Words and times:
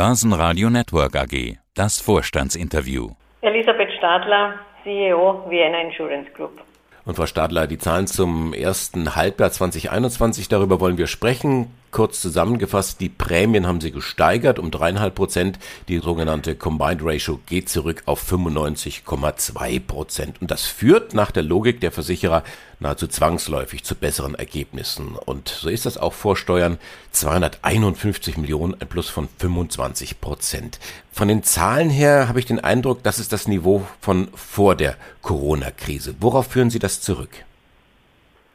Börsenradio 0.00 0.70
Network 0.70 1.14
AG. 1.14 1.58
Das 1.74 2.00
Vorstandsinterview. 2.00 3.10
Elisabeth 3.42 3.92
Stadler, 3.98 4.54
CEO 4.82 5.44
Vienna 5.50 5.82
Insurance 5.82 6.30
Group. 6.30 6.62
Und 7.04 7.16
Frau 7.16 7.26
Stadler, 7.26 7.66
die 7.66 7.76
Zahlen 7.76 8.06
zum 8.06 8.54
ersten 8.54 9.14
Halbjahr 9.14 9.50
2021, 9.52 10.48
darüber 10.48 10.80
wollen 10.80 10.96
wir 10.96 11.06
sprechen. 11.06 11.66
Kurz 11.90 12.20
zusammengefasst, 12.20 13.00
die 13.00 13.08
Prämien 13.08 13.66
haben 13.66 13.80
sie 13.80 13.90
gesteigert 13.90 14.60
um 14.60 14.70
dreieinhalb 14.70 15.16
Prozent. 15.16 15.58
Die 15.88 15.98
sogenannte 15.98 16.54
Combined 16.54 17.00
Ratio 17.02 17.40
geht 17.46 17.68
zurück 17.68 18.02
auf 18.06 18.22
95,2 18.22 19.80
Prozent. 19.80 20.40
Und 20.40 20.52
das 20.52 20.66
führt 20.66 21.14
nach 21.14 21.32
der 21.32 21.42
Logik 21.42 21.80
der 21.80 21.90
Versicherer 21.90 22.44
nahezu 22.78 23.08
zwangsläufig 23.08 23.82
zu 23.82 23.96
besseren 23.96 24.36
Ergebnissen. 24.36 25.16
Und 25.16 25.48
so 25.48 25.68
ist 25.68 25.84
das 25.84 25.98
auch 25.98 26.12
vor 26.12 26.36
Steuern 26.36 26.78
251 27.10 28.36
Millionen, 28.36 28.80
ein 28.80 28.88
Plus 28.88 29.10
von 29.10 29.28
25 29.38 30.20
Prozent. 30.20 30.78
Von 31.12 31.26
den 31.26 31.42
Zahlen 31.42 31.90
her 31.90 32.28
habe 32.28 32.38
ich 32.38 32.46
den 32.46 32.62
Eindruck, 32.62 33.02
das 33.02 33.18
ist 33.18 33.32
das 33.32 33.48
Niveau 33.48 33.82
von 34.00 34.28
vor 34.34 34.76
der 34.76 34.94
Corona-Krise. 35.22 36.14
Worauf 36.20 36.46
führen 36.46 36.70
Sie 36.70 36.78
das 36.78 37.00
zurück? 37.00 37.30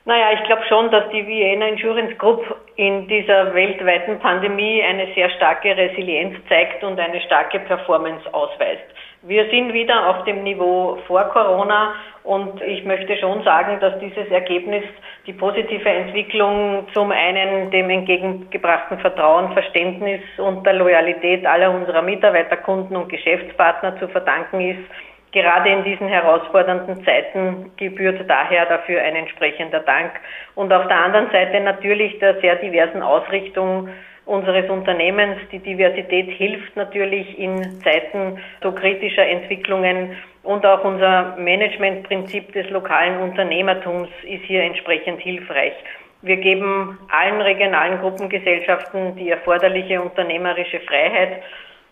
Naja, 0.06 0.32
ich 0.40 0.46
glaube 0.46 0.62
schon, 0.70 0.92
dass 0.92 1.10
die 1.12 1.26
Vienna 1.26 1.68
Insurance 1.68 2.16
Group 2.16 2.44
in 2.78 3.08
dieser 3.08 3.54
weltweiten 3.54 4.20
Pandemie 4.20 4.84
eine 4.84 5.08
sehr 5.16 5.30
starke 5.32 5.76
Resilienz 5.76 6.36
zeigt 6.50 6.84
und 6.84 7.00
eine 7.00 7.22
starke 7.22 7.60
Performance 7.60 8.22
ausweist. 8.34 8.84
Wir 9.22 9.50
sind 9.50 9.74
wieder 9.74 10.10
auf 10.10 10.24
dem 10.26 10.44
Niveau 10.44 10.98
vor 11.08 11.24
Corona 11.30 11.96
und 12.24 12.62
ich 12.62 12.84
möchte 12.84 13.18
schon 13.18 13.44
sagen, 13.44 13.80
dass 13.80 13.98
dieses 14.00 14.30
Ergebnis 14.30 14.84
die 15.26 15.34
positive 15.34 15.90
Entwicklung 15.90 16.86
zum 16.94 17.12
einen 17.12 17.72
dem 17.72 17.90
entgegengebrachten 17.90 19.00
Vertrauen, 19.00 19.54
Verständnis 19.54 20.22
und 20.38 20.66
der 20.66 20.74
Loyalität 20.74 21.46
aller 21.46 21.72
unserer 21.72 22.02
Mitarbeiter, 22.02 22.58
Kunden 22.58 22.96
und 22.96 23.10
Geschäftspartner 23.10 23.98
zu 24.00 24.08
verdanken 24.10 24.60
ist 24.60 25.15
Gerade 25.36 25.70
in 25.70 25.84
diesen 25.84 26.08
herausfordernden 26.08 27.04
Zeiten 27.04 27.70
gebührt 27.76 28.24
daher 28.26 28.68
dafür 28.68 29.02
ein 29.02 29.18
entsprechender 29.18 29.82
Dank. 29.82 30.12
Und 30.56 30.72
auf 30.72 30.88
der 30.88 30.96
anderen 30.96 31.30
Seite 31.30 31.60
natürlich 31.60 32.18
der 32.20 32.40
sehr 32.40 32.56
diversen 32.56 33.04
Ausrichtung 33.04 33.90
unseres 34.26 34.70
Unternehmens. 34.70 35.36
Die 35.52 35.60
Diversität 35.60 36.30
hilft 36.30 36.78
natürlich 36.78 37.38
in 37.38 37.82
Zeiten 37.82 38.40
so 38.64 38.72
kritischer 38.72 39.28
Entwicklungen 39.28 40.16
und 40.44 40.66
auch 40.66 40.86
unser 40.86 41.36
Managementprinzip 41.38 42.54
des 42.54 42.70
lokalen 42.70 43.20
Unternehmertums 43.20 44.08
ist 44.24 44.46
hier 44.46 44.64
entsprechend 44.64 45.20
hilfreich. 45.20 45.74
Wir 46.22 46.38
geben 46.38 46.98
allen 47.12 47.42
regionalen 47.42 48.00
Gruppengesellschaften 48.00 49.18
die 49.18 49.32
erforderliche 49.32 50.02
unternehmerische 50.02 50.80
Freiheit 50.80 51.42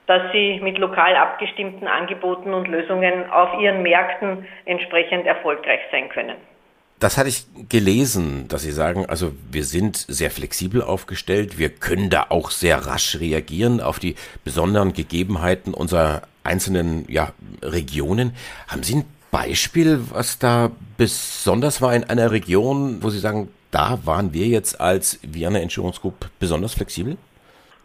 dass 0.07 0.31
sie 0.31 0.59
mit 0.61 0.77
lokal 0.77 1.15
abgestimmten 1.15 1.87
Angeboten 1.87 2.53
und 2.53 2.67
Lösungen 2.67 3.29
auf 3.29 3.59
ihren 3.61 3.83
Märkten 3.83 4.45
entsprechend 4.65 5.25
erfolgreich 5.25 5.79
sein 5.91 6.09
können. 6.09 6.35
Das 6.99 7.17
hatte 7.17 7.27
ich 7.27 7.45
gelesen, 7.67 8.47
dass 8.47 8.61
Sie 8.61 8.71
sagen, 8.71 9.05
also 9.07 9.33
wir 9.51 9.65
sind 9.65 9.97
sehr 9.97 10.31
flexibel 10.31 10.81
aufgestellt, 10.81 11.57
wir 11.57 11.67
können 11.67 12.09
da 12.09 12.27
auch 12.29 12.49
sehr 12.49 12.77
rasch 12.85 13.19
reagieren 13.19 13.81
auf 13.81 13.99
die 13.99 14.15
besonderen 14.45 14.93
Gegebenheiten 14.93 15.73
unserer 15.73 16.21
einzelnen 16.45 17.05
ja, 17.09 17.33
Regionen. 17.61 18.33
Haben 18.69 18.83
Sie 18.83 18.95
ein 18.95 19.05
Beispiel, 19.31 19.99
was 20.11 20.39
da 20.39 20.71
besonders 20.95 21.81
war 21.81 21.93
in 21.93 22.05
einer 22.05 22.31
Region, 22.31 23.03
wo 23.03 23.09
Sie 23.09 23.19
sagen, 23.19 23.49
da 23.71 23.99
waren 24.05 24.31
wir 24.31 24.47
jetzt 24.47 24.79
als 24.79 25.19
Vienna 25.23 25.59
Insurance 25.59 25.99
Group 25.99 26.29
besonders 26.39 26.75
flexibel? 26.75 27.17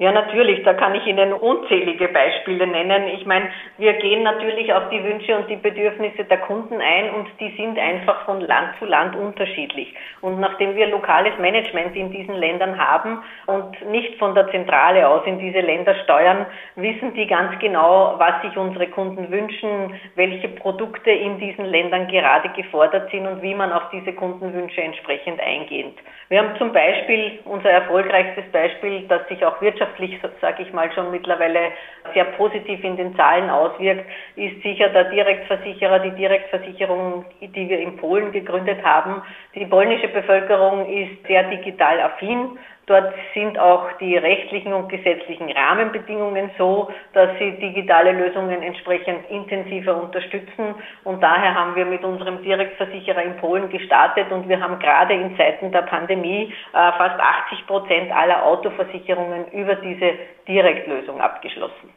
Ja, 0.00 0.12
natürlich, 0.12 0.62
da 0.62 0.74
kann 0.74 0.94
ich 0.94 1.04
Ihnen 1.06 1.32
unzählige 1.32 2.06
Beispiele 2.06 2.68
nennen. 2.68 3.08
Ich 3.08 3.27
meine, 3.27 3.50
wir 3.78 3.94
gehen 3.94 4.22
natürlich 4.22 4.72
auf 4.72 4.88
die 4.91 5.02
Wünsche 5.02 5.36
und 5.36 5.50
die 5.50 5.56
Bedürfnisse 5.56 6.22
der 6.22 6.38
Kunden 6.38 6.80
ein 6.80 7.10
und 7.14 7.27
die 7.41 7.50
sind 7.56 7.77
einfach 7.77 8.24
von 8.24 8.41
Land 8.41 8.78
zu 8.78 8.84
Land 8.84 9.16
unterschiedlich. 9.16 9.92
Und 10.20 10.38
nachdem 10.38 10.76
wir 10.76 10.86
lokales 10.86 11.36
Management 11.41 11.97
in 11.97 12.12
diesen 12.12 12.36
Ländern 12.36 12.78
haben 12.78 13.25
und 13.47 13.91
nicht 13.91 14.16
von 14.20 14.36
der 14.36 14.48
Zentrale 14.53 15.09
aus 15.09 15.26
in 15.26 15.41
diese 15.41 15.62
Länder 15.62 15.97
steuern, 16.04 16.47
wissen 16.76 17.15
die 17.15 17.26
ganz 17.26 17.59
genau, 17.59 18.15
was 18.19 18.41
sich 18.42 18.56
unsere 18.56 18.86
Kunden 18.86 19.32
wünschen, 19.32 19.98
welche 20.15 20.47
Produkte 20.47 21.10
in 21.10 21.41
diesen 21.41 21.65
Ländern 21.65 22.06
gerade 22.06 22.50
gefordert 22.50 23.10
sind 23.10 23.26
und 23.26 23.42
wie 23.42 23.54
man 23.54 23.72
auf 23.72 23.91
diese 23.91 24.12
Kundenwünsche 24.12 24.80
entsprechend 24.80 25.41
eingeht. 25.41 25.97
Wir 26.28 26.38
haben 26.38 26.56
zum 26.56 26.72
Beispiel 26.72 27.41
unser 27.47 27.70
erfolgreichstes 27.70 28.44
Beispiel, 28.53 29.09
das 29.09 29.26
sich 29.28 29.44
auch 29.44 29.60
wirtschaftlich 29.60 29.88
wirtschaftlich, 29.97 30.19
sage 30.41 30.62
ich 30.62 30.72
mal, 30.72 30.93
schon 30.93 31.10
mittlerweile 31.10 31.72
sehr 32.15 32.25
positiv 32.25 32.82
in 32.84 32.97
den 32.97 33.16
Zahlen 33.16 33.50
auswirkt, 33.50 34.04
ist 34.37 34.62
sicher 34.62 34.88
der 34.88 35.04
Direktversicherer, 35.04 36.00
die 36.00 36.10
Direktversicherung, 36.12 37.25
die 37.41 37.69
wir 37.69 37.78
in 37.78 37.97
Polen 37.97 38.32
gegründet 38.32 38.84
haben. 38.84 39.22
Die 39.54 39.66
polnische 39.66 40.09
Bevölkerung 40.09 40.87
ist 40.87 41.27
sehr 41.27 41.44
digital 41.44 42.00
affin. 42.00 42.59
Dort 42.88 43.12
sind 43.34 43.59
auch 43.59 43.84
die 44.00 44.16
rechtlichen 44.16 44.72
und 44.72 44.88
gesetzlichen 44.88 45.53
Rahmenbedingungen 45.53 46.50
so, 46.56 46.88
dass 47.12 47.28
sie 47.38 47.53
digitale 47.60 48.12
Lösungen 48.12 48.62
entsprechend 48.62 49.28
intensiver 49.31 50.03
unterstützen. 50.03 50.75
Und 51.04 51.22
daher 51.22 51.54
haben 51.54 51.77
wir 51.77 51.84
mit 51.84 52.03
unserem 52.03 52.43
Direktversicherer 52.43 53.22
in 53.22 53.37
Polen 53.37 53.69
gestartet 53.69 54.32
und 54.32 54.48
wir 54.48 54.59
haben 54.60 54.78
gerade 54.78 55.12
in 55.12 55.37
Zeiten 55.37 55.71
der 55.71 55.82
Pandemie 55.82 56.53
äh, 56.72 56.93
fast 56.93 57.21
80 57.21 57.66
Prozent 57.66 58.10
aller 58.10 58.44
Autoversicherungen 58.47 59.48
über 59.53 59.75
diese 59.75 60.12
Direktlösung 60.48 61.21
abgeschlossen. 61.21 61.91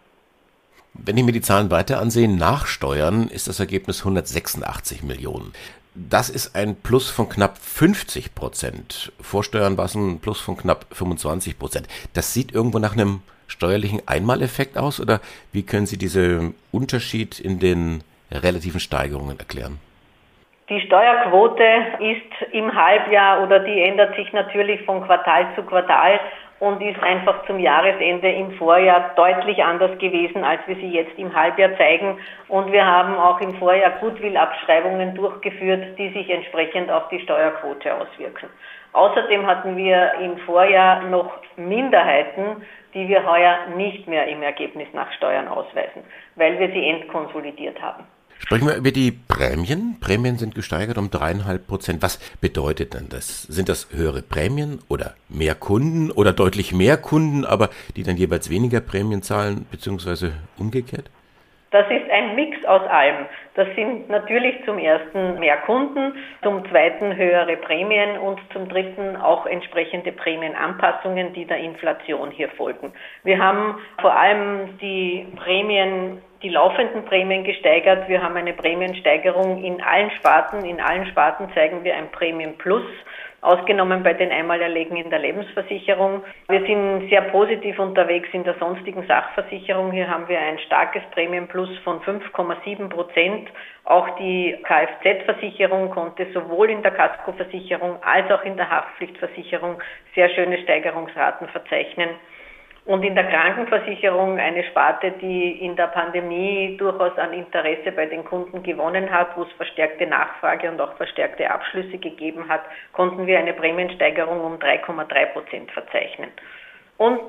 Wenn 0.93 1.15
ich 1.15 1.23
mir 1.23 1.31
die 1.31 1.41
Zahlen 1.41 1.71
weiter 1.71 2.01
ansehe, 2.01 2.27
nach 2.27 2.65
Steuern 2.65 3.29
ist 3.29 3.47
das 3.47 3.61
Ergebnis 3.61 3.99
186 3.99 5.03
Millionen. 5.03 5.53
Das 5.93 6.29
ist 6.29 6.55
ein 6.55 6.77
Plus 6.81 7.09
von 7.09 7.27
knapp 7.27 7.57
50 7.57 8.33
Prozent. 8.33 9.11
Vor 9.19 9.43
Steuern 9.43 9.77
war 9.77 9.85
es 9.85 9.95
ein 9.95 10.21
Plus 10.21 10.39
von 10.39 10.55
knapp 10.55 10.85
25 10.91 11.59
Prozent. 11.59 11.87
Das 12.13 12.33
sieht 12.33 12.53
irgendwo 12.53 12.79
nach 12.79 12.93
einem 12.93 13.21
steuerlichen 13.47 14.01
Einmaleffekt 14.07 14.77
aus 14.77 15.01
oder 15.01 15.19
wie 15.51 15.63
können 15.63 15.85
Sie 15.85 15.97
diesen 15.97 16.55
Unterschied 16.71 17.41
in 17.41 17.59
den 17.59 18.03
relativen 18.31 18.79
Steigerungen 18.79 19.37
erklären? 19.37 19.79
Die 20.69 20.79
Steuerquote 20.79 21.63
ist 21.99 22.53
im 22.53 22.73
Halbjahr 22.73 23.43
oder 23.43 23.59
die 23.59 23.81
ändert 23.81 24.15
sich 24.15 24.31
natürlich 24.31 24.81
von 24.85 25.05
Quartal 25.05 25.47
zu 25.55 25.63
Quartal 25.63 26.21
und 26.61 26.79
ist 26.79 27.01
einfach 27.01 27.43
zum 27.47 27.57
Jahresende 27.57 28.31
im 28.31 28.51
Vorjahr 28.51 29.13
deutlich 29.15 29.63
anders 29.63 29.97
gewesen, 29.97 30.43
als 30.43 30.61
wir 30.67 30.75
sie 30.75 30.91
jetzt 30.91 31.17
im 31.17 31.35
Halbjahr 31.35 31.75
zeigen. 31.75 32.19
Und 32.49 32.71
wir 32.71 32.85
haben 32.85 33.15
auch 33.15 33.41
im 33.41 33.55
Vorjahr 33.55 33.93
Goodwill-Abschreibungen 33.99 35.15
durchgeführt, 35.15 35.97
die 35.97 36.09
sich 36.09 36.29
entsprechend 36.29 36.91
auf 36.91 37.09
die 37.09 37.19
Steuerquote 37.21 37.95
auswirken. 37.95 38.47
Außerdem 38.93 39.47
hatten 39.47 39.75
wir 39.75 40.13
im 40.21 40.37
Vorjahr 40.45 41.01
noch 41.05 41.31
Minderheiten, 41.57 42.63
die 42.93 43.07
wir 43.07 43.25
heuer 43.25 43.57
nicht 43.75 44.07
mehr 44.07 44.27
im 44.27 44.43
Ergebnis 44.43 44.87
nach 44.93 45.11
Steuern 45.13 45.47
ausweisen, 45.47 46.03
weil 46.35 46.59
wir 46.59 46.69
sie 46.69 46.87
entkonsolidiert 46.87 47.81
haben. 47.81 48.03
Sprechen 48.41 48.67
wir 48.67 48.75
über 48.75 48.91
die 48.91 49.11
Prämien. 49.11 49.97
Prämien 50.01 50.37
sind 50.37 50.55
gesteigert 50.55 50.97
um 50.97 51.11
dreieinhalb 51.11 51.67
Prozent. 51.67 52.01
Was 52.01 52.17
bedeutet 52.41 52.95
denn 52.95 53.07
das? 53.07 53.43
Sind 53.43 53.69
das 53.69 53.87
höhere 53.93 54.23
Prämien 54.23 54.79
oder 54.89 55.13
mehr 55.29 55.53
Kunden 55.53 56.09
oder 56.11 56.33
deutlich 56.33 56.73
mehr 56.73 56.97
Kunden, 56.97 57.45
aber 57.45 57.69
die 57.95 58.03
dann 58.03 58.17
jeweils 58.17 58.49
weniger 58.49 58.81
Prämien 58.81 59.21
zahlen, 59.21 59.67
beziehungsweise 59.69 60.33
umgekehrt? 60.57 61.11
Das 61.69 61.85
ist 61.89 62.09
ein 62.11 62.35
Mix 62.35 62.65
aus 62.65 62.81
allem. 62.89 63.27
Das 63.53 63.67
sind 63.75 64.09
natürlich 64.09 64.55
zum 64.65 64.79
ersten 64.79 65.39
mehr 65.39 65.57
Kunden, 65.57 66.13
zum 66.41 66.67
zweiten 66.69 67.15
höhere 67.15 67.55
Prämien 67.57 68.17
und 68.17 68.39
zum 68.51 68.67
dritten 68.67 69.15
auch 69.15 69.45
entsprechende 69.45 70.11
Prämienanpassungen, 70.11 71.31
die 71.33 71.45
der 71.45 71.57
Inflation 71.57 72.31
hier 72.31 72.49
folgen. 72.49 72.91
Wir 73.23 73.37
haben 73.37 73.75
vor 74.01 74.13
allem 74.13 74.79
die 74.79 75.27
Prämien 75.37 76.21
die 76.43 76.49
laufenden 76.49 77.05
Prämien 77.05 77.43
gesteigert. 77.43 78.07
Wir 78.09 78.21
haben 78.21 78.35
eine 78.35 78.53
Prämiensteigerung 78.53 79.63
in 79.63 79.81
allen 79.81 80.11
Sparten. 80.11 80.65
In 80.65 80.81
allen 80.81 81.05
Sparten 81.07 81.51
zeigen 81.53 81.83
wir 81.83 81.95
ein 81.95 82.11
Prämien 82.11 82.57
Plus 82.57 82.83
ausgenommen 83.41 84.03
bei 84.03 84.13
den 84.13 84.31
Einmalerlegen 84.31 84.95
in 84.97 85.09
der 85.09 85.19
Lebensversicherung. 85.19 86.23
Wir 86.47 86.61
sind 86.61 87.09
sehr 87.09 87.21
positiv 87.23 87.79
unterwegs 87.79 88.29
in 88.33 88.43
der 88.43 88.55
sonstigen 88.59 89.05
Sachversicherung. 89.07 89.91
Hier 89.91 90.07
haben 90.07 90.27
wir 90.27 90.39
ein 90.39 90.59
starkes 90.59 91.01
Prämienplus 91.11 91.69
von 91.83 91.99
5,7 92.01 92.89
Prozent. 92.89 93.49
Auch 93.83 94.07
die 94.17 94.55
Kfz-Versicherung 94.63 95.89
konnte 95.89 96.27
sowohl 96.33 96.69
in 96.69 96.83
der 96.83 96.91
Kaskoversicherung 96.91 97.97
als 98.03 98.29
auch 98.31 98.43
in 98.43 98.57
der 98.57 98.69
Haftpflichtversicherung 98.69 99.81
sehr 100.13 100.29
schöne 100.29 100.61
Steigerungsraten 100.61 101.47
verzeichnen. 101.47 102.09
Und 102.85 103.03
in 103.03 103.13
der 103.13 103.25
Krankenversicherung 103.25 104.39
eine 104.39 104.63
Sparte, 104.63 105.11
die 105.21 105.63
in 105.63 105.75
der 105.75 105.87
Pandemie 105.87 106.77
durchaus 106.77 107.15
an 107.17 107.31
Interesse 107.31 107.91
bei 107.91 108.07
den 108.07 108.25
Kunden 108.25 108.63
gewonnen 108.63 109.11
hat, 109.11 109.37
wo 109.37 109.43
es 109.43 109.51
verstärkte 109.53 110.07
Nachfrage 110.07 110.69
und 110.71 110.81
auch 110.81 110.93
verstärkte 110.97 111.49
Abschlüsse 111.49 111.99
gegeben 111.99 112.49
hat, 112.49 112.63
konnten 112.93 113.27
wir 113.27 113.37
eine 113.37 113.53
Prämiensteigerung 113.53 114.41
um 114.41 114.55
3,3 114.55 115.25
Prozent 115.27 115.71
verzeichnen. 115.71 116.31
Und 116.97 117.21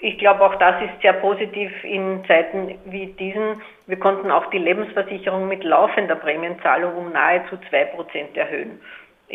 ich 0.00 0.18
glaube, 0.18 0.44
auch 0.44 0.54
das 0.56 0.82
ist 0.82 1.00
sehr 1.00 1.14
positiv 1.14 1.70
in 1.82 2.24
Zeiten 2.26 2.78
wie 2.84 3.06
diesen. 3.06 3.62
Wir 3.86 3.98
konnten 3.98 4.30
auch 4.30 4.50
die 4.50 4.58
Lebensversicherung 4.58 5.48
mit 5.48 5.64
laufender 5.64 6.16
Prämienzahlung 6.16 6.94
um 6.94 7.12
nahezu 7.12 7.56
zwei 7.70 7.84
Prozent 7.86 8.36
erhöhen. 8.36 8.80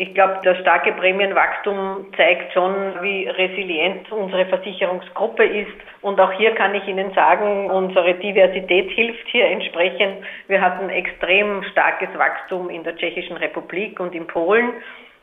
Ich 0.00 0.14
glaube, 0.14 0.40
das 0.42 0.56
starke 0.60 0.92
Prämienwachstum 0.92 2.06
zeigt 2.16 2.54
schon, 2.54 2.72
wie 3.02 3.28
resilient 3.28 4.10
unsere 4.10 4.46
Versicherungsgruppe 4.46 5.44
ist. 5.44 5.76
Und 6.00 6.18
auch 6.18 6.32
hier 6.32 6.54
kann 6.54 6.74
ich 6.74 6.88
Ihnen 6.88 7.12
sagen, 7.12 7.70
unsere 7.70 8.14
Diversität 8.14 8.90
hilft 8.92 9.28
hier 9.28 9.44
entsprechend. 9.44 10.24
Wir 10.48 10.62
hatten 10.62 10.88
extrem 10.88 11.62
starkes 11.64 12.08
Wachstum 12.16 12.70
in 12.70 12.82
der 12.82 12.96
Tschechischen 12.96 13.36
Republik 13.36 14.00
und 14.00 14.14
in 14.14 14.26
Polen. 14.26 14.72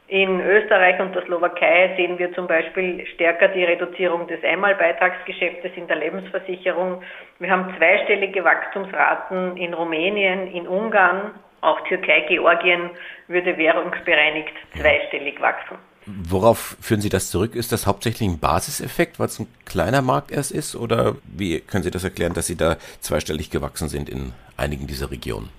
In 0.10 0.42
Österreich 0.42 1.00
und 1.00 1.16
der 1.16 1.24
Slowakei 1.24 1.96
sehen 1.98 2.20
wir 2.20 2.32
zum 2.34 2.46
Beispiel 2.46 3.04
stärker 3.16 3.48
die 3.48 3.64
Reduzierung 3.64 4.28
des 4.28 4.44
Einmalbeitragsgeschäftes 4.44 5.72
in 5.76 5.88
der 5.88 5.98
Lebensversicherung. 5.98 7.02
Wir 7.40 7.50
haben 7.50 7.74
zweistellige 7.80 8.44
Wachstumsraten 8.44 9.58
in 9.58 9.74
Rumänien, 9.74 10.54
in 10.54 10.68
Ungarn. 10.68 11.32
Auch 11.62 11.80
Türkei, 11.88 12.22
Georgien 12.28 12.92
würde 13.28 13.58
währungsbereinigt 13.58 14.54
zweistellig 14.80 15.42
wachsen. 15.42 15.78
Worauf 16.06 16.78
führen 16.80 17.02
Sie 17.02 17.10
das 17.10 17.32
zurück? 17.32 17.54
Ist 17.54 17.74
das 17.74 17.86
hauptsächlich 17.86 18.30
ein 18.30 18.40
Basiseffekt, 18.40 19.20
weil 19.20 19.26
es 19.28 19.40
ein 19.40 19.48
kleiner 19.66 20.02
Markt 20.02 20.32
erst 20.32 20.52
ist? 20.52 20.76
Oder 20.76 21.16
wie 21.26 21.60
können 21.60 21.84
Sie 21.84 21.92
das 21.92 22.06
erklären, 22.06 22.34
dass 22.34 22.48
Sie 22.48 22.56
da 22.56 22.78
zweistellig 23.02 23.50
gewachsen 23.50 23.90
sind 23.90 24.08
in 24.08 24.34
einigen 24.56 24.88
dieser 24.88 25.12
Regionen? 25.12 25.50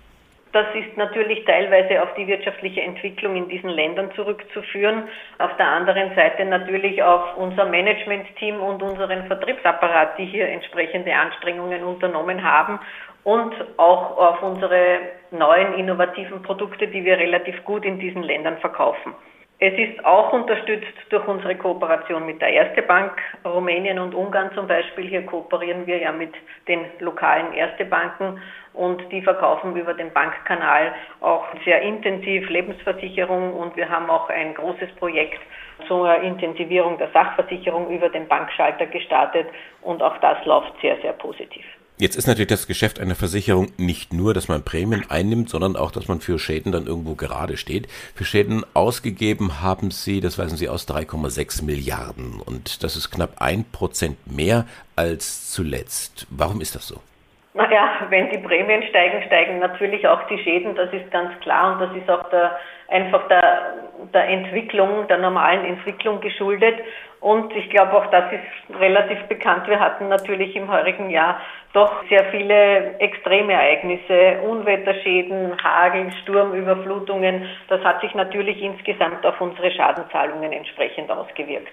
Das 0.52 0.66
ist 0.74 0.96
natürlich 0.96 1.44
teilweise 1.44 2.02
auf 2.02 2.14
die 2.14 2.26
wirtschaftliche 2.26 2.80
Entwicklung 2.80 3.36
in 3.36 3.48
diesen 3.48 3.68
Ländern 3.68 4.10
zurückzuführen. 4.14 5.08
Auf 5.38 5.54
der 5.58 5.68
anderen 5.68 6.14
Seite 6.14 6.44
natürlich 6.46 7.02
auf 7.02 7.36
unser 7.36 7.66
Managementteam 7.66 8.60
und 8.60 8.82
unseren 8.82 9.26
Vertriebsapparat, 9.26 10.18
die 10.18 10.24
hier 10.24 10.48
entsprechende 10.48 11.14
Anstrengungen 11.14 11.84
unternommen 11.84 12.42
haben 12.42 12.80
und 13.24 13.54
auch 13.76 14.16
auf 14.16 14.42
unsere 14.42 15.00
neuen 15.30 15.74
innovativen 15.74 16.42
Produkte, 16.42 16.88
die 16.88 17.04
wir 17.04 17.18
relativ 17.18 17.62
gut 17.64 17.84
in 17.84 17.98
diesen 17.98 18.22
Ländern 18.22 18.56
verkaufen. 18.58 19.14
Es 19.60 19.75
ist 19.76 20.05
auch 20.05 20.32
unterstützt 20.32 20.87
durch 21.10 21.26
unsere 21.26 21.56
Kooperation 21.56 22.25
mit 22.25 22.40
der 22.40 22.50
Erste 22.50 22.81
Bank. 22.81 23.20
Rumänien 23.44 23.99
und 23.99 24.14
Ungarn 24.14 24.52
zum 24.55 24.69
Beispiel, 24.69 25.08
hier 25.08 25.26
kooperieren 25.26 25.84
wir 25.84 25.99
ja 25.99 26.12
mit 26.12 26.32
den 26.69 26.84
lokalen 27.00 27.52
Erste 27.52 27.84
Banken 27.84 28.40
und 28.75 29.10
die 29.10 29.20
verkaufen 29.20 29.75
über 29.75 29.94
den 29.94 30.12
Bankkanal 30.12 30.94
auch 31.20 31.44
sehr 31.64 31.82
intensiv 31.82 32.49
Lebensversicherung 32.49 33.52
und 33.55 33.76
wir 33.76 33.88
haben 33.88 34.08
auch 34.08 34.28
ein 34.28 34.55
großes 34.55 34.94
Projekt 34.94 35.40
zur 35.88 36.14
Intensivierung 36.22 36.96
der 36.99 37.08
Sachversicherung 37.08 37.90
über 37.90 38.08
den 38.10 38.28
Bankschalter 38.28 38.87
gestartet 38.87 39.49
und 39.82 40.05
auch 40.05 40.19
das 40.19 40.44
läuft 40.44 40.72
sehr, 40.81 41.00
sehr 41.00 41.14
positiv. 41.14 41.64
Jetzt 42.00 42.14
ist 42.14 42.28
natürlich 42.28 42.46
das 42.46 42.68
Geschäft 42.68 43.00
einer 43.00 43.16
Versicherung 43.16 43.72
nicht 43.76 44.12
nur, 44.12 44.32
dass 44.32 44.46
man 44.46 44.64
Prämien 44.64 45.04
einnimmt, 45.08 45.48
sondern 45.48 45.74
auch, 45.74 45.90
dass 45.90 46.06
man 46.06 46.20
für 46.20 46.38
Schäden 46.38 46.70
dann 46.70 46.86
irgendwo 46.86 47.16
gerade 47.16 47.56
steht. 47.56 47.88
Für 48.14 48.24
Schäden 48.24 48.64
ausgegeben 48.72 49.62
haben 49.62 49.90
Sie, 49.90 50.20
das 50.20 50.38
weisen 50.38 50.56
Sie 50.56 50.68
aus, 50.68 50.88
3,6 50.88 51.64
Milliarden. 51.64 52.40
Und 52.40 52.84
das 52.84 52.94
ist 52.94 53.10
knapp 53.10 53.40
ein 53.40 53.64
Prozent 53.72 54.16
mehr 54.30 54.64
als 54.94 55.50
zuletzt. 55.50 56.28
Warum 56.30 56.60
ist 56.60 56.76
das 56.76 56.86
so? 56.86 57.00
Naja, 57.54 58.06
wenn 58.10 58.30
die 58.30 58.38
Prämien 58.38 58.84
steigen, 58.84 59.20
steigen 59.26 59.58
natürlich 59.58 60.06
auch 60.06 60.24
die 60.28 60.38
Schäden, 60.38 60.76
das 60.76 60.92
ist 60.92 61.10
ganz 61.10 61.36
klar 61.40 61.72
und 61.72 61.80
das 61.80 61.96
ist 61.96 62.08
auch 62.08 62.30
der, 62.30 62.56
einfach 62.86 63.26
der, 63.26 63.74
der 64.14 64.28
Entwicklung, 64.28 65.08
der 65.08 65.18
normalen 65.18 65.64
Entwicklung 65.64 66.20
geschuldet. 66.20 66.76
Und 67.20 67.53
ich 67.56 67.69
glaube, 67.70 67.94
auch 67.94 68.06
das 68.06 68.25
ist 68.32 68.79
relativ 68.79 69.19
bekannt. 69.25 69.67
Wir 69.67 69.81
hatten 69.81 70.09
natürlich 70.09 70.55
im 70.55 70.70
heurigen 70.70 71.11
Jahr 71.11 71.41
doch 71.73 71.93
sehr 72.09 72.25
viele 72.26 72.99
Extremereignisse, 73.00 74.41
Unwetterschäden, 74.49 75.56
Hagel, 75.62 76.12
Sturmüberflutungen. 76.23 77.47
Das 77.69 77.82
hat 77.82 78.00
sich 78.00 78.15
natürlich 78.15 78.62
insgesamt 78.62 79.26
auf 79.26 79.41
unsere 79.41 79.70
Schadenzahlungen 79.73 80.53
entsprechend 80.53 81.11
ausgewirkt. 81.11 81.69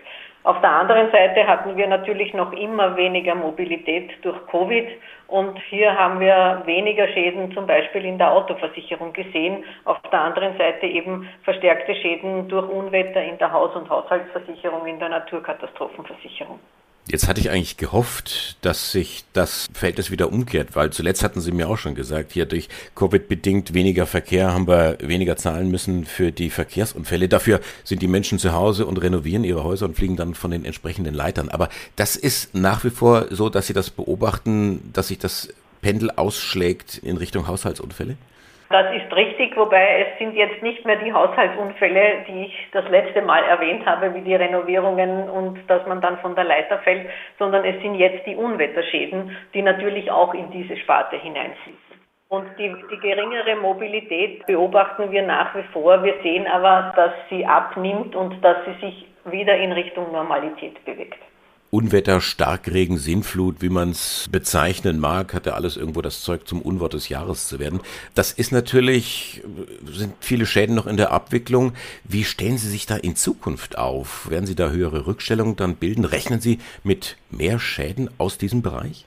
Auf 0.45 0.61
der 0.61 0.69
anderen 0.69 1.09
Seite 1.11 1.47
hatten 1.47 1.75
wir 1.75 1.87
natürlich 1.87 2.31
noch 2.35 2.53
immer 2.53 2.95
weniger 2.95 3.33
Mobilität 3.33 4.11
durch 4.21 4.37
Covid 4.45 4.87
und 5.27 5.57
hier 5.69 5.97
haben 5.97 6.19
wir 6.19 6.61
weniger 6.65 7.07
Schäden 7.07 7.51
zum 7.51 7.65
Beispiel 7.65 8.05
in 8.05 8.19
der 8.19 8.31
Autoversicherung 8.31 9.11
gesehen. 9.11 9.63
Auf 9.85 9.97
der 10.11 10.21
anderen 10.21 10.55
Seite 10.55 10.85
eben 10.85 11.27
verstärkte 11.43 11.95
Schäden 11.95 12.47
durch 12.47 12.69
Unwetter 12.69 13.23
in 13.23 13.39
der 13.39 13.51
Haus- 13.51 13.75
und 13.75 13.89
Haushaltsversicherung, 13.89 14.85
in 14.85 14.99
der 14.99 15.09
Naturkatastrophenversicherung. 15.35 16.59
Jetzt 17.07 17.27
hatte 17.27 17.39
ich 17.39 17.51
eigentlich 17.51 17.77
gehofft, 17.77 18.57
dass 18.61 18.91
sich 18.91 19.25
das 19.31 19.67
Verhältnis 19.71 20.09
wieder 20.09 20.31
umkehrt, 20.31 20.75
weil 20.75 20.89
zuletzt 20.89 21.23
hatten 21.23 21.39
Sie 21.39 21.51
mir 21.51 21.69
auch 21.69 21.77
schon 21.77 21.93
gesagt, 21.93 22.31
hier 22.31 22.47
durch 22.47 22.67
Covid 22.95 23.27
bedingt 23.27 23.75
weniger 23.75 24.07
Verkehr 24.07 24.51
haben 24.51 24.67
wir 24.67 24.97
weniger 25.01 25.37
zahlen 25.37 25.69
müssen 25.69 26.05
für 26.05 26.31
die 26.31 26.49
Verkehrsunfälle. 26.49 27.29
Dafür 27.29 27.59
sind 27.83 28.01
die 28.01 28.07
Menschen 28.07 28.39
zu 28.39 28.53
Hause 28.53 28.87
und 28.87 28.97
renovieren 28.97 29.43
ihre 29.43 29.63
Häuser 29.63 29.85
und 29.85 29.95
fliegen 29.95 30.15
dann 30.15 30.33
von 30.33 30.49
den 30.49 30.65
entsprechenden 30.65 31.13
Leitern. 31.13 31.49
Aber 31.49 31.69
das 31.95 32.15
ist 32.15 32.55
nach 32.55 32.83
wie 32.83 32.89
vor 32.89 33.27
so, 33.29 33.49
dass 33.49 33.67
Sie 33.67 33.73
das 33.73 33.91
beobachten, 33.91 34.89
dass 34.91 35.09
sich 35.09 35.19
das 35.19 35.49
Pendel 35.83 36.09
ausschlägt 36.09 36.97
in 36.97 37.17
Richtung 37.17 37.45
Haushaltsunfälle? 37.45 38.17
Das 38.69 38.91
ist 38.95 39.15
richtig, 39.15 39.55
wobei 39.55 40.01
es 40.01 40.17
sind 40.17 40.35
jetzt 40.35 40.63
nicht 40.63 40.85
mehr 40.85 40.95
die 40.95 41.13
Haushaltsunfälle, 41.13 42.25
die 42.27 42.45
ich 42.45 42.67
das 42.71 42.87
letzte 42.89 43.21
Mal 43.21 43.43
erwähnt 43.43 43.85
habe, 43.85 44.13
wie 44.15 44.21
die 44.21 44.35
Renovierungen 44.35 45.29
und 45.29 45.59
dass 45.69 45.85
man 45.85 46.01
dann 46.01 46.17
von 46.17 46.35
der 46.35 46.45
Leiter 46.45 46.79
fällt, 46.79 47.07
sondern 47.37 47.63
es 47.63 47.79
sind 47.81 47.95
jetzt 47.95 48.25
die 48.25 48.35
Unwetterschäden, 48.35 49.37
die 49.53 49.61
natürlich 49.61 50.09
auch 50.09 50.33
in 50.33 50.49
diese 50.49 50.77
Sparte 50.77 51.15
hineinfließen. 51.17 51.85
Und 52.29 52.47
die, 52.57 52.75
die 52.91 52.97
geringere 52.97 53.55
Mobilität 53.55 54.45
beobachten 54.47 55.11
wir 55.11 55.21
nach 55.21 55.53
wie 55.55 55.63
vor. 55.71 56.03
Wir 56.03 56.15
sehen 56.23 56.47
aber, 56.47 56.91
dass 56.95 57.11
sie 57.29 57.45
abnimmt 57.45 58.15
und 58.15 58.43
dass 58.43 58.57
sie 58.65 58.85
sich 58.85 59.07
wieder 59.25 59.55
in 59.57 59.71
Richtung 59.71 60.11
Normalität 60.11 60.83
bewegt. 60.85 61.19
Unwetter, 61.75 62.21
Starkregen, 62.21 62.95
Sinnflut, 62.95 63.61
wie 63.61 63.67
man 63.67 63.89
es 63.89 64.29
bezeichnen 64.31 64.97
mag, 64.97 65.33
hat 65.33 65.45
ja 65.45 65.55
alles 65.55 65.75
irgendwo 65.75 66.01
das 66.01 66.23
Zeug 66.23 66.47
zum 66.47 66.61
Unwort 66.61 66.93
des 66.93 67.09
Jahres 67.09 67.49
zu 67.49 67.59
werden. 67.59 67.81
Das 68.15 68.31
ist 68.31 68.53
natürlich, 68.53 69.43
sind 69.83 70.13
viele 70.21 70.45
Schäden 70.45 70.73
noch 70.73 70.87
in 70.87 70.95
der 70.95 71.11
Abwicklung. 71.11 71.73
Wie 72.05 72.23
stellen 72.23 72.57
Sie 72.57 72.69
sich 72.69 72.85
da 72.85 72.95
in 72.95 73.17
Zukunft 73.17 73.77
auf? 73.77 74.29
Werden 74.29 74.45
Sie 74.45 74.55
da 74.55 74.69
höhere 74.69 75.05
Rückstellungen 75.05 75.57
dann 75.57 75.75
bilden? 75.75 76.05
Rechnen 76.05 76.39
Sie 76.39 76.59
mit 76.85 77.17
mehr 77.29 77.59
Schäden 77.59 78.09
aus 78.17 78.37
diesem 78.37 78.61
Bereich? 78.61 79.05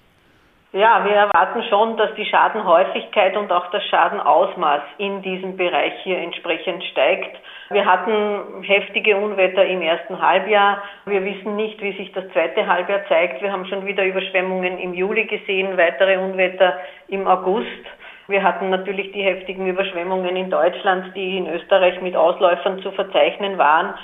Ja, 0.72 1.02
wir 1.06 1.12
erwarten 1.12 1.62
schon, 1.70 1.96
dass 1.96 2.14
die 2.16 2.26
Schadenhäufigkeit 2.26 3.34
und 3.38 3.50
auch 3.50 3.70
das 3.70 3.82
Schadenausmaß 3.87 4.82
in 4.98 5.22
diesem 5.22 5.56
Bereich 5.56 5.94
hier 6.02 6.18
entsprechend 6.18 6.84
steigt. 6.84 7.34
Wir 7.70 7.84
hatten 7.84 8.62
heftige 8.62 9.16
Unwetter 9.18 9.64
im 9.66 9.82
ersten 9.82 10.18
Halbjahr. 10.20 10.82
Wir 11.04 11.22
wissen 11.22 11.56
nicht, 11.56 11.80
wie 11.82 11.92
sich 11.92 12.10
das 12.12 12.26
zweite 12.32 12.66
Halbjahr 12.66 13.06
zeigt. 13.08 13.42
Wir 13.42 13.52
haben 13.52 13.66
schon 13.66 13.84
wieder 13.87 14.04
Überschwemmungen 14.04 14.78
im 14.78 14.94
Juli 14.94 15.26
gesehen, 15.26 15.76
weitere 15.76 16.16
Unwetter 16.16 16.78
im 17.08 17.26
August. 17.26 17.66
Wir 18.26 18.42
hatten 18.42 18.70
natürlich 18.70 19.12
die 19.12 19.22
heftigen 19.22 19.66
Überschwemmungen 19.66 20.34
in 20.37 20.50
Deutschland, 20.50 21.14
die 21.14 21.38
in 21.38 21.46
Österreich 21.46 22.00
mit 22.00 22.16
Ausläufern 22.16 22.80
zu 22.80 22.90
verzeichnen 22.92 23.58
waren. 23.58 23.94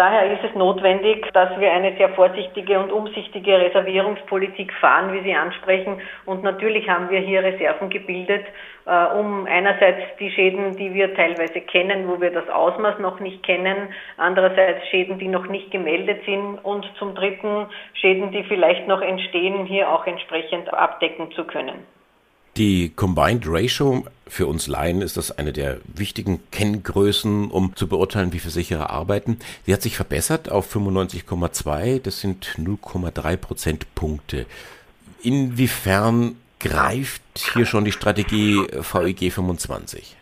Daher 0.00 0.32
ist 0.32 0.42
es 0.42 0.54
notwendig, 0.54 1.30
dass 1.34 1.60
wir 1.60 1.70
eine 1.70 1.94
sehr 1.98 2.08
vorsichtige 2.14 2.80
und 2.80 2.90
umsichtige 2.90 3.60
Reservierungspolitik 3.60 4.72
fahren, 4.80 5.12
wie 5.12 5.20
Sie 5.20 5.34
ansprechen. 5.34 6.00
Und 6.24 6.42
natürlich 6.42 6.88
haben 6.88 7.10
wir 7.10 7.20
hier 7.20 7.42
Reserven 7.42 7.90
gebildet, 7.90 8.46
äh, 8.86 9.04
um 9.18 9.44
einerseits 9.44 10.00
die 10.18 10.30
Schäden, 10.30 10.74
die 10.78 10.94
wir 10.94 11.14
teilweise 11.14 11.60
kennen, 11.60 12.08
wo 12.08 12.18
wir 12.18 12.30
das 12.30 12.48
Ausmaß 12.48 12.98
noch 13.00 13.20
nicht 13.20 13.42
kennen, 13.42 13.92
andererseits 14.16 14.88
Schäden, 14.88 15.18
die 15.18 15.28
noch 15.28 15.48
nicht 15.48 15.70
gemeldet 15.70 16.24
sind 16.24 16.56
und 16.64 16.90
zum 16.98 17.14
Dritten 17.14 17.66
Schäden, 17.92 18.30
die 18.30 18.44
vielleicht 18.44 18.88
noch 18.88 19.02
entstehen, 19.02 19.66
hier 19.66 19.90
auch 19.90 20.06
entsprechend 20.06 20.72
abdecken 20.72 21.30
zu 21.32 21.44
können. 21.44 21.86
Die 22.60 22.92
Combined 22.94 23.44
Ratio 23.46 24.04
für 24.28 24.46
uns 24.46 24.68
Laien 24.68 25.00
ist 25.00 25.16
das 25.16 25.38
eine 25.38 25.50
der 25.50 25.78
wichtigen 25.96 26.40
Kenngrößen, 26.52 27.50
um 27.50 27.74
zu 27.74 27.88
beurteilen, 27.88 28.34
wie 28.34 28.38
Versicherer 28.38 28.90
arbeiten. 28.90 29.38
Sie 29.64 29.72
hat 29.72 29.80
sich 29.80 29.96
verbessert 29.96 30.52
auf 30.52 30.66
95,2. 30.66 32.04
Das 32.04 32.20
sind 32.20 32.56
0,3 32.58 33.38
Prozentpunkte. 33.38 34.44
Inwiefern 35.22 36.36
greift 36.60 37.22
hier 37.54 37.64
schon 37.64 37.86
die 37.86 37.92
Strategie 37.92 38.58
VEG 38.72 39.32
25? 39.32 40.14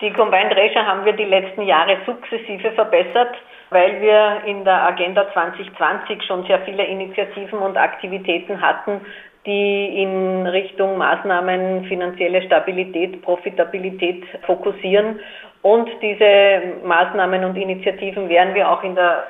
Die 0.00 0.10
Combined 0.14 0.56
Ratio 0.56 0.80
haben 0.80 1.04
wir 1.04 1.12
die 1.12 1.24
letzten 1.24 1.64
Jahre 1.64 1.98
sukzessive 2.06 2.72
verbessert, 2.72 3.36
weil 3.68 4.00
wir 4.00 4.42
in 4.46 4.64
der 4.64 4.84
Agenda 4.84 5.30
2020 5.34 6.22
schon 6.26 6.46
sehr 6.46 6.62
viele 6.62 6.86
Initiativen 6.86 7.58
und 7.58 7.76
Aktivitäten 7.76 8.58
hatten, 8.62 9.02
die 9.46 10.02
in 10.02 10.46
Richtung 10.46 10.98
Maßnahmen 10.98 11.84
finanzielle 11.86 12.42
Stabilität, 12.42 13.22
Profitabilität 13.22 14.24
fokussieren. 14.46 15.20
Und 15.62 15.88
diese 16.00 16.84
Maßnahmen 16.84 17.44
und 17.44 17.56
Initiativen 17.56 18.28
werden 18.28 18.54
wir 18.54 18.70
auch 18.70 18.82
in 18.82 18.94
der 18.94 19.24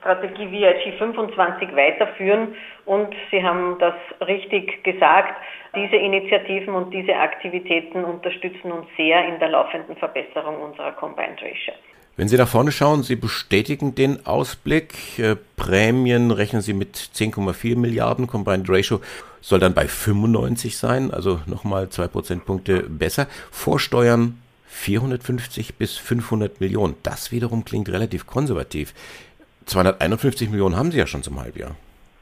Strategie 0.00 0.50
VIG 0.50 0.98
25 0.98 1.74
weiterführen. 1.74 2.54
Und 2.84 3.14
Sie 3.30 3.42
haben 3.42 3.76
das 3.78 3.94
richtig 4.26 4.84
gesagt, 4.84 5.34
diese 5.74 5.96
Initiativen 5.96 6.74
und 6.74 6.92
diese 6.92 7.14
Aktivitäten 7.14 8.04
unterstützen 8.04 8.72
uns 8.72 8.86
sehr 8.96 9.26
in 9.26 9.38
der 9.38 9.50
laufenden 9.50 9.96
Verbesserung 9.96 10.60
unserer 10.62 10.92
Combined 10.92 11.42
Ratio. 11.42 11.74
Wenn 12.16 12.26
Sie 12.26 12.36
nach 12.36 12.48
vorne 12.48 12.72
schauen, 12.72 13.04
Sie 13.04 13.14
bestätigen 13.14 13.94
den 13.94 14.26
Ausblick. 14.26 15.18
Äh, 15.20 15.36
Prämien 15.56 16.32
rechnen 16.32 16.62
Sie 16.62 16.74
mit 16.74 16.96
10,4 16.96 17.78
Milliarden. 17.78 18.26
Combined 18.26 18.68
Ratio 18.68 19.00
soll 19.40 19.58
dann 19.58 19.74
bei 19.74 19.88
95 19.88 20.76
sein, 20.76 21.10
also 21.10 21.40
nochmal 21.46 21.88
zwei 21.90 22.08
Prozentpunkte 22.08 22.82
besser. 22.82 23.26
Vorsteuern 23.50 24.38
450 24.68 25.74
bis 25.76 25.96
500 25.96 26.60
Millionen. 26.60 26.94
Das 27.02 27.32
wiederum 27.32 27.64
klingt 27.64 27.88
relativ 27.88 28.26
konservativ. 28.26 28.94
251 29.66 30.50
Millionen 30.50 30.76
haben 30.76 30.92
Sie 30.92 30.98
ja 30.98 31.06
schon 31.06 31.22
zum 31.22 31.40
Halbjahr. 31.40 31.76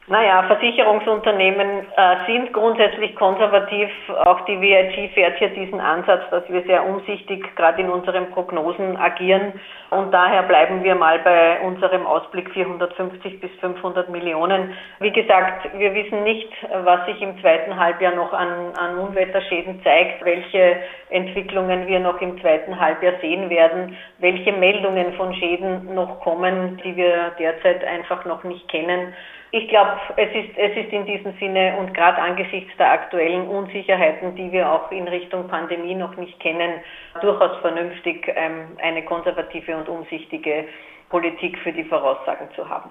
Naja, 0.08 0.44
Versicherungsunternehmen 0.44 1.80
äh, 1.96 2.16
sind 2.26 2.52
grundsätzlich 2.52 3.16
konservativ. 3.16 3.90
Auch 4.24 4.40
die 4.42 4.60
WIG 4.60 5.12
fährt 5.14 5.36
hier 5.38 5.48
diesen 5.48 5.80
Ansatz, 5.80 6.22
dass 6.30 6.48
wir 6.48 6.62
sehr 6.62 6.86
umsichtig 6.86 7.56
gerade 7.56 7.82
in 7.82 7.90
unseren 7.90 8.30
Prognosen 8.30 8.96
agieren. 8.96 9.54
Und 9.90 10.14
daher 10.14 10.44
bleiben 10.44 10.84
wir 10.84 10.94
mal 10.94 11.18
bei 11.18 11.60
unserem 11.60 12.06
Ausblick 12.06 12.48
450 12.52 13.40
bis 13.40 13.50
500 13.58 14.08
Millionen. 14.08 14.74
Wie 15.00 15.10
gesagt, 15.10 15.68
wir 15.76 15.92
wissen 15.92 16.22
nicht, 16.22 16.52
was 16.84 17.04
sich 17.06 17.20
im 17.20 17.40
zweiten 17.40 17.76
Halbjahr 17.76 18.14
noch 18.14 18.32
an, 18.32 18.76
an 18.78 18.98
Unwetterschäden 18.98 19.82
zeigt, 19.82 20.24
welche 20.24 20.76
Entwicklungen 21.10 21.88
wir 21.88 21.98
noch 21.98 22.20
im 22.20 22.40
zweiten 22.40 22.78
Halbjahr 22.78 23.14
sehen 23.20 23.50
werden, 23.50 23.96
welche 24.18 24.52
Meldungen 24.52 25.14
von 25.14 25.34
Schäden 25.34 25.94
noch 25.96 26.20
kommen, 26.20 26.80
die 26.84 26.94
wir 26.94 27.32
derzeit 27.40 27.82
einfach 27.84 28.24
noch 28.24 28.44
nicht 28.44 28.68
kennen. 28.68 29.12
Ich 29.52 29.68
glaube, 29.68 29.92
es 30.16 30.28
ist, 30.34 30.56
es 30.56 30.76
ist 30.76 30.92
in 30.92 31.06
diesem 31.06 31.32
Sinne 31.38 31.76
und 31.78 31.94
gerade 31.94 32.18
angesichts 32.18 32.70
der 32.78 32.90
aktuellen 32.90 33.46
Unsicherheiten, 33.46 34.34
die 34.34 34.50
wir 34.50 34.70
auch 34.70 34.90
in 34.90 35.06
Richtung 35.06 35.46
Pandemie 35.48 35.94
noch 35.94 36.16
nicht 36.16 36.38
kennen, 36.40 36.80
durchaus 37.20 37.56
vernünftig, 37.60 38.26
ähm, 38.34 38.76
eine 38.82 39.04
konservative 39.04 39.76
und 39.76 39.88
umsichtige 39.88 40.66
Politik 41.08 41.58
für 41.58 41.72
die 41.72 41.84
Voraussagen 41.84 42.48
zu 42.56 42.68
haben. 42.68 42.90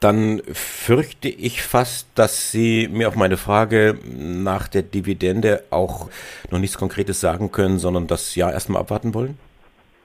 Dann 0.00 0.42
fürchte 0.52 1.28
ich 1.28 1.62
fast, 1.62 2.18
dass 2.18 2.50
Sie 2.50 2.88
mir 2.90 3.06
auf 3.06 3.14
meine 3.14 3.36
Frage 3.36 3.96
nach 4.04 4.66
der 4.66 4.82
Dividende 4.82 5.62
auch 5.70 6.08
noch 6.50 6.58
nichts 6.58 6.76
Konkretes 6.76 7.20
sagen 7.20 7.52
können, 7.52 7.78
sondern 7.78 8.08
das 8.08 8.34
Jahr 8.34 8.52
erstmal 8.52 8.82
abwarten 8.82 9.14
wollen? 9.14 9.38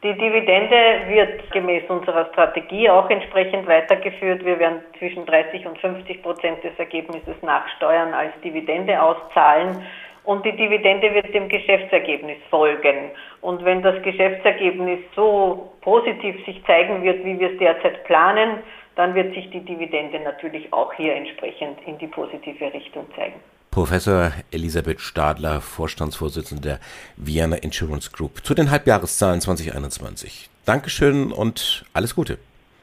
Die 0.04 0.14
Dividende 0.14 1.08
wird 1.08 1.52
gemäß 1.52 1.90
unserer 1.90 2.26
Strategie 2.26 2.88
auch 2.88 3.10
entsprechend 3.10 3.68
weitergeführt. 3.68 4.46
Wir 4.46 4.60
werden 4.60 4.82
zwischen 5.00 5.26
30 5.26 5.66
und 5.66 5.80
50 5.80 6.22
Prozent 6.22 6.64
des 6.64 6.78
Ergebnisses 6.78 7.36
nach 7.42 7.68
Steuern 7.78 8.14
als 8.14 8.32
Dividende 8.44 9.02
auszahlen. 9.02 9.84
Und 10.24 10.46
die 10.46 10.56
Dividende 10.56 11.12
wird 11.16 11.34
dem 11.34 11.50
Geschäftsergebnis 11.50 12.38
folgen. 12.52 13.10
Und 13.42 13.66
wenn 13.66 13.82
das 13.82 14.00
Geschäftsergebnis 14.04 15.00
so 15.16 15.72
positiv 15.82 16.46
sich 16.46 16.64
zeigen 16.66 17.02
wird, 17.02 17.26
wie 17.26 17.40
wir 17.40 17.54
es 17.54 17.58
derzeit 17.58 18.04
planen, 18.04 18.60
dann 18.98 19.16
wird 19.16 19.34
sich 19.34 19.50
die 19.50 19.62
Dividende 19.62 20.20
natürlich 20.20 20.72
auch 20.74 20.94
hier 20.94 21.16
entsprechend 21.16 21.80
in 21.88 21.98
die 21.98 22.08
positive 22.08 22.72
Richtung 22.72 23.08
zeigen. 23.16 23.40
Professor 23.78 24.32
Elisabeth 24.52 25.00
Stadler, 25.00 25.62
Vorstandsvorsitzende 25.62 26.62
der 26.64 26.80
Vienna 27.16 27.58
Insurance 27.58 28.10
Group, 28.10 28.44
zu 28.44 28.56
den 28.56 28.72
Halbjahreszahlen 28.72 29.40
2021. 29.40 30.50
Dankeschön 30.66 31.32
und 31.32 31.86
alles 31.94 32.16
Gute. 32.16 32.40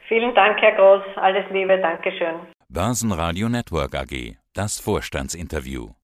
Vielen 0.06 0.32
Dank, 0.36 0.56
Herr 0.60 0.76
Groß. 0.76 1.02
Alles 1.16 1.46
Liebe. 1.50 1.80
Dankeschön. 1.80 2.36
Börsenradio 2.68 3.48
Network 3.48 3.96
AG. 3.96 4.36
Das 4.52 4.78
Vorstandsinterview. 4.78 5.88